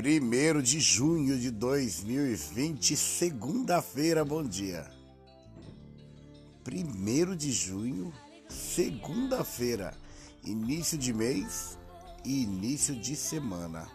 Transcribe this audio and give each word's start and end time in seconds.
1 0.00 0.62
de 0.62 0.78
junho 0.78 1.36
de 1.36 1.50
2020, 1.50 2.96
segunda-feira, 2.96 4.24
bom 4.24 4.44
dia. 4.44 4.88
1 6.64 7.34
de 7.34 7.50
junho, 7.50 8.12
segunda-feira, 8.48 9.92
início 10.44 10.96
de 10.96 11.12
mês 11.12 11.76
e 12.24 12.44
início 12.44 12.94
de 12.94 13.16
semana. 13.16 13.88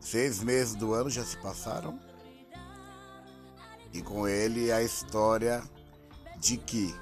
Seis 0.00 0.42
meses 0.42 0.74
do 0.74 0.92
ano 0.92 1.08
já 1.08 1.24
se 1.24 1.36
passaram 1.36 1.96
e 3.92 4.02
com 4.02 4.26
ele 4.26 4.72
a 4.72 4.82
história 4.82 5.62
de 6.40 6.56
que 6.56 6.92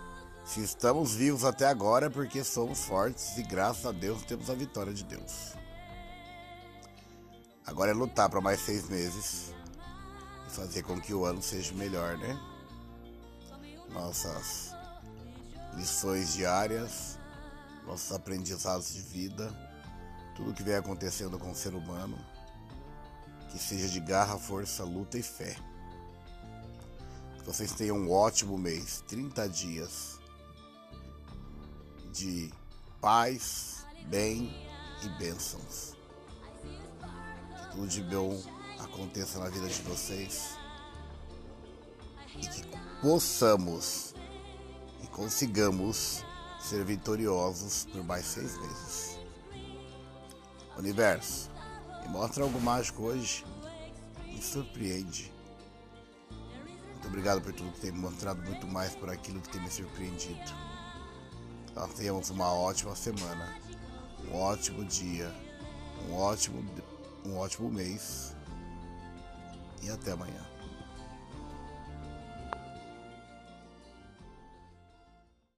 se 0.45 0.63
estamos 0.63 1.15
vivos 1.15 1.45
até 1.45 1.67
agora 1.67 2.09
é 2.09 2.11
porque 2.11 2.45
somos 2.45 2.85
fortes 2.85 3.39
e 3.39 3.43
graças 3.43 3.87
a 3.87 3.93
Deus 3.93 4.23
temos 4.25 4.51
a 4.51 4.55
vitória 4.55 4.93
de 4.93 5.05
Deus. 5.05 5.59
Agora 7.71 7.93
é 7.93 7.95
lutar 7.95 8.29
para 8.29 8.41
mais 8.41 8.59
seis 8.59 8.89
meses 8.89 9.55
e 10.49 10.51
fazer 10.51 10.83
com 10.83 11.01
que 11.01 11.15
o 11.15 11.25
ano 11.25 11.41
seja 11.41 11.73
melhor, 11.73 12.19
né? 12.19 12.37
Nossas 13.91 14.75
lições 15.77 16.33
diárias, 16.33 17.17
nossos 17.87 18.11
aprendizados 18.11 18.93
de 18.93 19.01
vida, 19.03 19.55
tudo 20.35 20.53
que 20.53 20.65
vem 20.65 20.75
acontecendo 20.75 21.39
com 21.39 21.53
o 21.53 21.55
ser 21.55 21.73
humano, 21.73 22.19
que 23.53 23.59
seja 23.59 23.89
de 23.89 24.01
garra, 24.01 24.37
força, 24.37 24.83
luta 24.83 25.17
e 25.17 25.23
fé. 25.23 25.57
Que 27.39 27.45
vocês 27.45 27.73
tenham 27.73 27.97
um 27.97 28.11
ótimo 28.11 28.59
mês, 28.59 29.05
30 29.07 29.49
dias 29.49 30.19
de 32.13 32.53
paz, 33.01 33.87
bem 34.09 34.53
e 35.05 35.09
bênçãos 35.21 36.00
tudo 37.81 37.89
de 37.89 38.03
bom 38.03 38.39
aconteça 38.79 39.39
na 39.39 39.49
vida 39.49 39.67
de 39.67 39.81
vocês 39.83 40.59
e 42.37 42.47
que 42.47 42.63
possamos 43.01 44.15
e 45.03 45.07
consigamos 45.07 46.23
ser 46.61 46.85
vitoriosos 46.85 47.87
por 47.91 48.05
mais 48.05 48.27
seis 48.27 48.59
meses. 48.59 49.19
Universo, 50.77 51.51
me 52.03 52.09
mostra 52.09 52.45
algo 52.45 52.61
mágico 52.61 53.05
hoje. 53.05 53.47
Me 54.27 54.43
surpreende. 54.43 55.33
Muito 56.93 57.09
obrigado 57.09 57.41
por 57.41 57.55
tudo 57.55 57.73
que 57.73 57.81
tem 57.81 57.93
me 57.93 57.99
mostrado 58.01 58.43
muito 58.43 58.67
mais 58.67 58.95
por 58.95 59.09
aquilo 59.09 59.41
que 59.41 59.49
tem 59.49 59.63
me 59.63 59.71
surpreendido. 59.71 60.53
Nós 61.75 61.95
tenhamos 61.95 62.29
uma 62.29 62.53
ótima 62.53 62.95
semana, 62.95 63.59
um 64.29 64.37
ótimo 64.37 64.85
dia, 64.85 65.35
um 66.07 66.17
ótimo 66.17 66.63
um 67.25 67.39
ótimo 67.39 67.71
mês 67.71 68.35
e 69.83 69.91
até 69.91 70.13
amanhã. 70.13 70.60